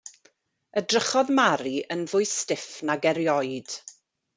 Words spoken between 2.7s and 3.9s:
nag erioed.